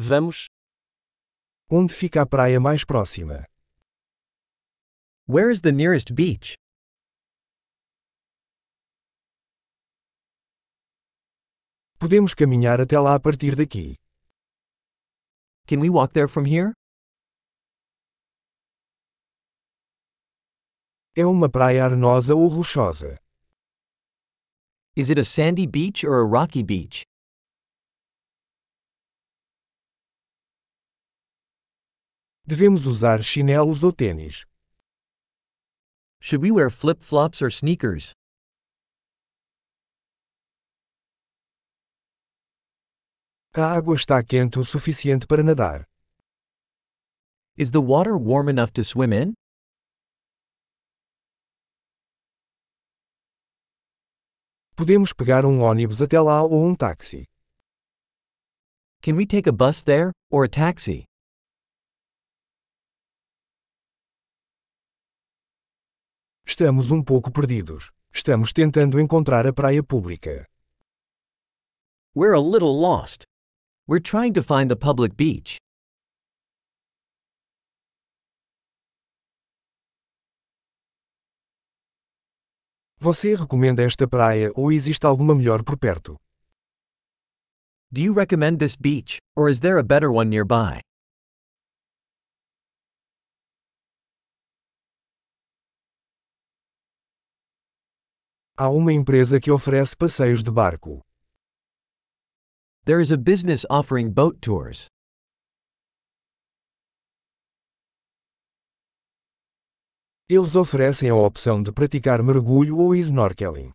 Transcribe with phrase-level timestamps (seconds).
[0.00, 0.46] Vamos.
[1.68, 3.44] Onde fica a praia mais próxima?
[5.26, 6.54] Where is the nearest beach?
[11.98, 13.96] Podemos caminhar até lá a partir daqui.
[15.66, 16.72] Can we walk there from here?
[21.16, 23.18] É uma praia arenosa ou rochosa?
[24.94, 27.02] Is it a sandy beach or a rocky beach?
[32.50, 34.46] Devemos usar chinelos ou tênis?
[36.18, 38.14] Should we wear flip flops or sneakers?
[43.54, 45.84] A água está quente o suficiente para nadar.
[47.54, 49.34] Is the water warm enough to swim in?
[54.74, 57.26] Podemos pegar um ônibus até lá ou um táxi.
[59.02, 61.07] Can we take a bus there, or a taxi?
[66.50, 67.92] Estamos um pouco perdidos.
[68.10, 70.46] Estamos tentando encontrar a praia pública.
[72.16, 73.24] We're a little lost.
[73.86, 75.58] We're trying to find the public beach.
[82.98, 86.16] Você recomenda esta praia ou existe alguma melhor por perto?
[87.92, 90.80] Do you recommend this beach, or is there a better one nearby?
[98.60, 101.00] Há uma empresa que oferece passeios de barco.
[102.84, 104.88] There is a business offering boat tours.
[110.28, 113.72] Eles oferecem a opção de praticar mergulho ou snorkeling.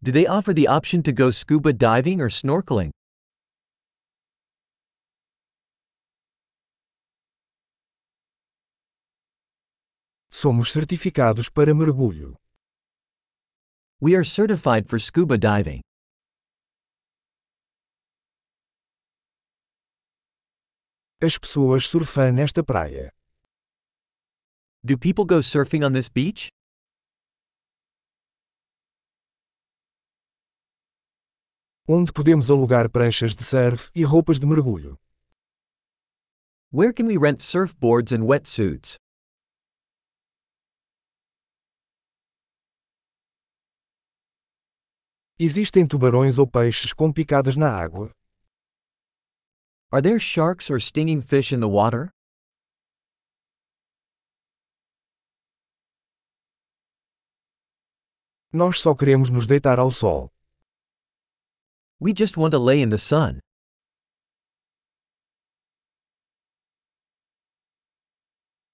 [0.00, 2.90] Do they offer the option to go scuba diving or snorkeling?
[10.30, 12.36] Somos certificados para mergulho.
[14.04, 15.80] We are certified for scuba diving.
[21.22, 23.08] As pessoas surfam nesta praia.
[24.84, 26.50] Do people go surfing on this beach?
[31.88, 34.98] Onde podemos alugar pranchas de surf e roupas de mergulho.
[36.70, 38.98] Where can we rent surfboards and wetsuits?
[45.36, 48.08] Existem tubarões ou peixes com picadas na água?
[49.90, 52.08] Are there sharks or stinging fish in the water?
[58.52, 60.30] Nós só queremos nos deitar ao sol.
[62.00, 63.40] We just want to lay in the sun.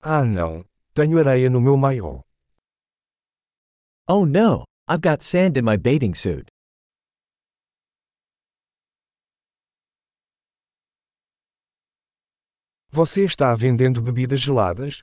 [0.00, 2.24] Ah não, tenho areia no meu maiô.
[4.08, 6.48] Oh no, I've got sand in my bathing suit.
[12.92, 15.02] Você está vendendo bebidas geladas?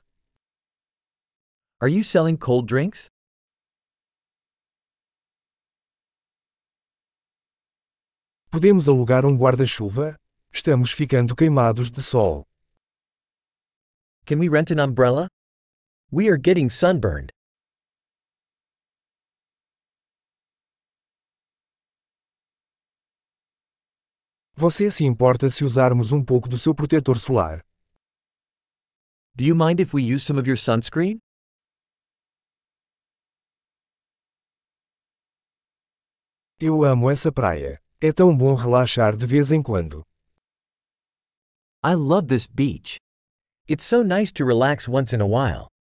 [1.82, 3.08] Are you selling cold drinks?
[8.50, 10.16] Podemos alugar um guarda-chuva?
[10.50, 12.46] Estamos ficando queimados de sol.
[14.24, 15.28] Can we rent an umbrella?
[16.10, 17.30] We are getting sunburned.
[24.56, 27.60] Você se importa se usarmos um pouco do seu protetor solar?
[29.34, 31.18] Do you mind if we use some of your sunscreen?
[36.60, 37.82] Eu amo essa praia.
[38.00, 40.04] É tão bom relaxar de vez em quando.
[41.84, 43.00] I love this beach.
[43.68, 45.73] It's so nice to relax once in a while.